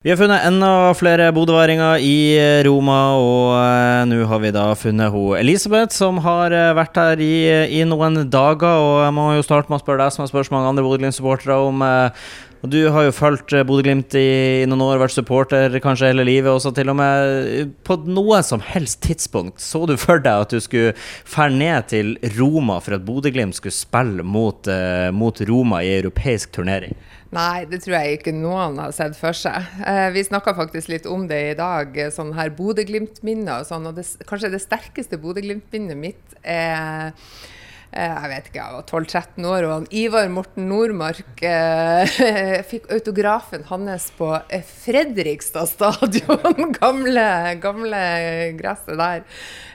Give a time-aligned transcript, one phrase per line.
[0.00, 4.62] Vi har funnet enda flere bodøværinger i eh, Roma, og uh, nå har vi da
[4.72, 7.34] funnet hun Elisabeth, som har uh, vært her i,
[7.68, 8.80] i, noen dager.
[8.80, 11.58] Og jeg må jo starte med å spørre deg, som har så mange andre Bodø-Glimt-supportere,
[11.68, 12.32] om uh,
[12.64, 14.24] og Du har jo fulgt Bodø-Glimt i,
[14.62, 16.48] i, noen år, vært supporter kanskje hele livet.
[16.48, 20.64] Også til og med på noe som helst tidspunkt så du for deg at du
[20.64, 20.96] skulle
[21.28, 24.68] fære ned til Roma for at Bodø-Glimt skulle spille mot,
[25.12, 26.96] mot Roma i europeisk turnering?
[27.30, 29.68] Nei, det tror jeg ikke noen har sett for seg.
[29.86, 33.86] Eh, vi snakka faktisk litt om det i dag, eh, sånn her Bodø-Glimt-minner og sånn.
[33.86, 37.12] Og det, kanskje det sterkeste Bodø-Glimt-minnet mitt er
[37.94, 42.18] eh, jeg vet ikke, jeg var 12-13 år, og han Ivar Morten Nordmark eh,
[42.72, 44.34] fikk autografen hans på
[44.82, 46.74] Fredrikstad stadion.
[46.82, 47.28] gamle,
[47.62, 48.06] gamle
[48.58, 49.26] gresset der.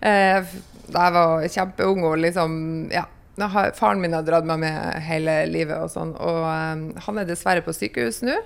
[0.00, 0.54] Eh,
[0.92, 2.62] jeg var kjempeung og liksom
[2.92, 3.06] Ja
[3.40, 7.28] har, faren min har dratt meg med hele livet, og sånn, og um, han er
[7.28, 8.36] dessverre på sykehus nå.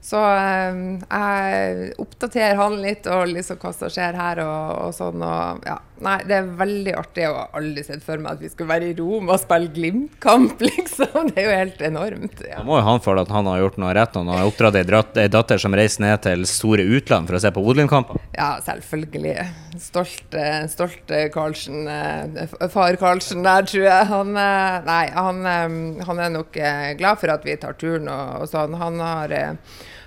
[0.00, 5.20] Så um, jeg oppdaterer han litt og liksom hva som skjer her og, og sånn.
[5.20, 5.76] Og, ja.
[6.00, 7.26] Nei, det er veldig artig.
[7.26, 10.62] Jeg har aldri sett for meg at vi skulle være i Rom og spille Glimt-kamp,
[10.70, 11.28] liksom.
[11.28, 12.40] Det er jo helt enormt.
[12.46, 12.62] Ja.
[12.62, 15.20] Da må jo han føle at han har gjort noe rett når han har oppdratt
[15.20, 18.24] ei datter som reiser ned til store utland for å se på Odlin-kamper.
[18.38, 19.36] Ja, selvfølgelig.
[19.84, 20.40] Stolt,
[20.72, 21.84] stolt Karlsen.
[21.92, 24.10] Eh, far Karlsen der, tror jeg.
[24.14, 26.56] Han, eh, nei, han, eh, han er nok
[26.96, 28.80] glad for at vi tar turen og, og sånn.
[28.80, 29.36] Han har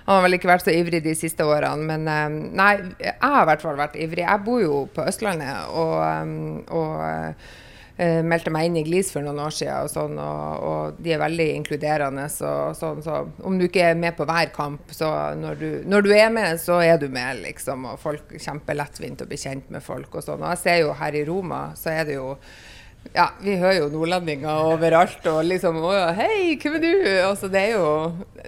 [0.04, 3.44] han har vel ikke vært så ivrig de siste årene, men eh, nei, jeg har
[3.44, 4.26] i hvert fall vært ivrig.
[4.26, 6.98] Jeg bor jo på Østlandet og, eh, og
[7.94, 11.14] uh, meldte meg inn i GLIS for noen år siden, og, sånn, og, og de
[11.14, 12.26] er veldig inkluderende.
[12.32, 15.08] Så, sånn, så om du ikke er med på hver kamp, så
[15.40, 17.88] når du, når du er med, så er du med, liksom.
[17.94, 20.44] Og folk kjempelettvint å bli kjent med folk og sånn.
[20.44, 22.34] Og jeg ser jo her i Roma, så er det jo
[23.12, 25.26] ja, vi hører jo nordlendinger overalt.
[25.30, 26.92] Og liksom Å hei, hvem er du?
[27.26, 27.90] Altså, det er jo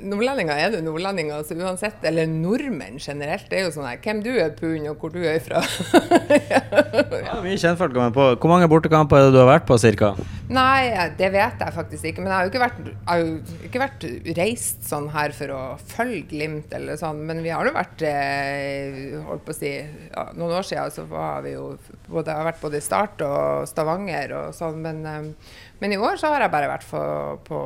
[0.06, 2.00] Nordlendinger er det nordlendinger, så uansett.
[2.08, 3.46] Eller nordmenn generelt.
[3.50, 5.62] Det er jo sånn her Hvem du er, pund, og hvor du er fra.
[6.52, 6.62] ja.
[6.64, 8.32] ja, mye kjentfolk kommer på.
[8.40, 10.14] Hvor mange bortekamper er det du har vært på, cirka?
[10.46, 12.22] Nei, det vet jeg faktisk ikke.
[12.22, 14.06] Men jeg har jo ikke vært, jo ikke vært
[14.38, 15.60] reist sånn her for å
[15.90, 17.24] følge Glimt eller sånn.
[17.26, 21.06] Men vi har jo vært eh, holdt på å si ja, Noen år siden så
[21.10, 21.72] har vi jo
[22.06, 24.78] både, har vært både i Start og Stavanger og sånn.
[24.86, 27.02] Men, eh, men, i år så har jeg bare vært på,
[27.48, 27.62] på,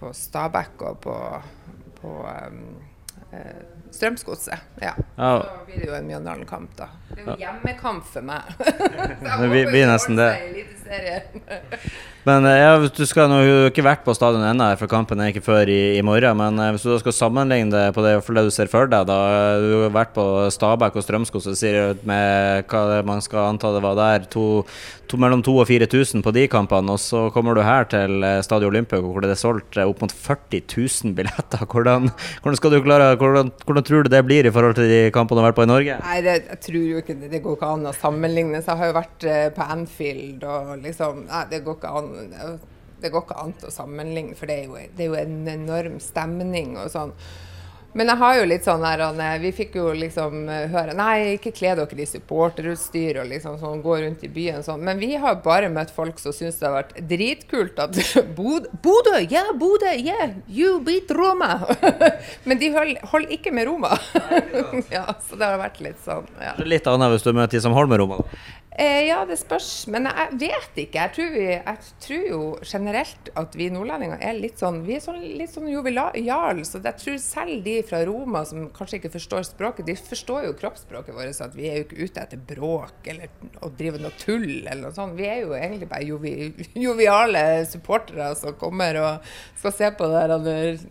[0.00, 1.18] på Stabæk og på,
[2.02, 2.64] på um,
[3.92, 4.58] Strømsgodset.
[4.80, 4.94] Ja.
[5.16, 5.32] ja.
[5.42, 6.88] Så blir det jo en Mjøndalen-kamp, da.
[7.10, 8.54] Det er jo hjemmekamp for meg.
[9.42, 10.30] det blir nesten det.
[12.22, 15.42] Men eh, ja, du skal nå ikke vært på stadion ennå, for kampen er ikke
[15.42, 16.38] før i, i, morgen.
[16.38, 19.08] Men eh, hvis du da skal sammenligne det på det, det du ser for deg,
[19.08, 19.18] da
[19.58, 20.24] Du har vært på
[20.54, 24.62] Stabæk og Strømskog, så sier du med hva man skal anta det var der, to,
[25.10, 26.94] to, mellom 2000 og 4000 på de kampene.
[26.94, 30.14] Og så kommer du her til eh, Stadion Olympic, hvor det er solgt opp mot
[30.14, 31.66] 40 000 billetter.
[31.72, 32.10] Hvordan,
[32.44, 35.50] hvordan klare, hvordan, hvordan, tror du det blir i forhold til de kampene du har
[35.50, 35.96] vært på i Norge?
[36.04, 38.60] Nei, det, jeg tror jo ikke det, det går ikke an å sammenligne.
[38.62, 42.11] Så jeg har jo vært på Anfield og liksom Nei, det går ikke an
[43.02, 45.98] det går ikke an å sammenligne, for det er, jo, det er jo en enorm
[46.02, 47.16] stemning og sånn.
[47.92, 49.02] Men jeg har jo litt sånn her
[49.42, 53.82] Vi fikk jo liksom eh, høre Nei, ikke kle dere i supporterutstyr og liksom sånn,
[53.84, 54.80] gå rundt i byen sånn.
[54.86, 57.98] Men vi har bare møtt folk som syns det har vært dritkult at
[58.38, 59.18] Bodø!
[59.28, 59.92] Ja, Bodø!
[59.92, 60.38] Yeah!
[60.48, 61.58] You beat Roma!
[62.48, 63.92] Men de holder hold ikke med Roma.
[64.96, 66.28] ja, så det har vært litt sånn.
[66.40, 66.56] Ja.
[66.64, 68.22] Litt annet hvis du møter de som holder med Roma?
[68.78, 69.68] Eh, ja, det spørs.
[69.92, 71.02] Men jeg vet ikke.
[71.02, 75.02] Jeg tror, vi, jeg tror, jo generelt at vi nordlendinger er litt sånn Vi er
[75.04, 76.62] sånn, litt sånn jovial.
[76.64, 80.56] Så jeg tror selv de fra Roma som kanskje ikke forstår språket, de forstår jo
[80.62, 81.42] kroppsspråket vårt.
[81.44, 84.96] At vi er jo ikke ute etter bråk eller å drive noe tull eller noe
[84.96, 85.18] sånt.
[85.20, 86.34] Vi er jo egentlig bare jovi,
[86.88, 90.86] joviale supportere som kommer og skal se på det der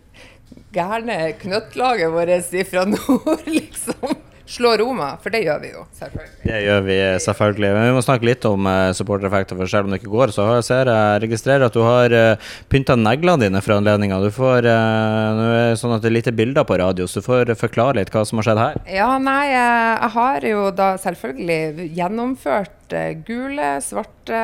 [0.72, 4.21] gærne knøttlaget vårt fra nord, liksom
[4.52, 6.34] slå Roma, for det gjør vi jo, selvfølgelig.
[6.44, 7.70] Det gjør vi selvfølgelig.
[7.76, 10.48] Men vi må snakke litt om uh, supportereffekter, for selv om det ikke går, så
[10.58, 14.20] jeg ser jeg registrerer at du har uh, pynta neglene dine for anledninga.
[14.22, 17.22] Du får uh, Nå er det sånn at det er lite bilder på radio, så
[17.22, 18.80] du får forklare litt hva som har skjedd her.
[18.92, 22.96] Ja, nei, jeg har jo da selvfølgelig gjennomført
[23.26, 24.40] gule, svarte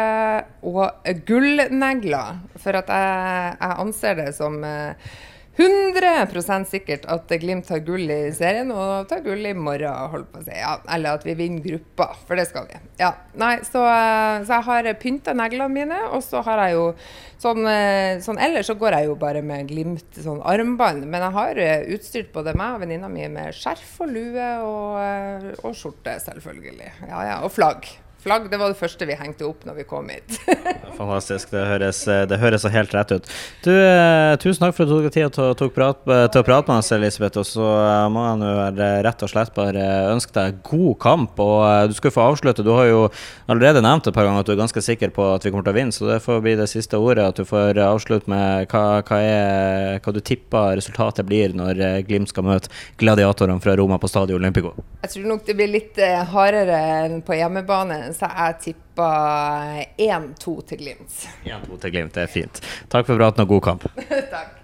[0.65, 2.39] og gullnegler.
[2.59, 4.95] For at jeg, jeg anser det som uh,
[5.59, 10.39] 100% sikkert at Glimt tar gull i serien og tar gull i morgen, holdt på
[10.39, 10.55] å si.
[10.55, 12.79] Ja, eller at vi vinner gruppa, for det skal vi.
[13.01, 16.87] Ja, nei, så, eh, så jeg har pynta neglene mine, og så har jeg jo
[17.43, 21.37] sånn, eh, sånn, Ellers så går jeg jo bare med Glimt sånn armbånd, men jeg
[21.41, 26.21] har eh, utstyrt både meg og venninna mi med skjerf og lue og, og skjorte,
[26.23, 26.93] selvfølgelig.
[27.09, 27.91] Ja, ja, og flagg.
[28.23, 30.41] Flagg det var det første vi hengte opp når vi kom hit.
[30.99, 31.53] Fantastisk.
[31.55, 33.29] Det høres, det høres helt rett ut.
[33.65, 36.83] Du, eh, tusen takk for at du tok deg tid til, til å prate med
[36.83, 37.39] oss, Elisabeth.
[37.39, 38.53] Og så eh, må jeg nå
[39.07, 41.39] rett og slett bare ønske deg god kamp.
[41.43, 42.67] Og eh, du skal få avslutte.
[42.67, 43.05] Du har jo
[43.47, 45.75] allerede nevnt et par ganger at du er ganske sikker på at vi kommer til
[45.75, 47.31] å vinne, så det får bli det siste ordet.
[47.31, 52.01] At du får avslutte med hva, hva, er, hva du tipper resultatet blir når eh,
[52.09, 54.75] Glimt skal møte gladiatorene fra Roma på Stadio Olympico.
[55.05, 60.55] Jeg tror nok det blir litt eh, hardere enn på hjemmebane, så jeg tipper 1-2
[60.69, 61.19] til Glimt.
[61.47, 62.63] 1-2 til Glimt, det er fint.
[62.91, 63.91] Takk for praten og god kamp.
[64.35, 64.58] Takk.